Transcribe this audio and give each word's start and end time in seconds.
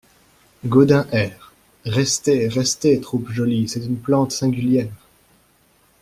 Gaudin 0.65 1.05
Air: 1.11 1.53
Restez, 1.85 2.47
restez, 2.47 2.99
troupe 3.01 3.29
jolie 3.29 3.69
C’est 3.69 3.85
une 3.85 3.99
plante 3.99 4.31
singulière… 4.31 4.91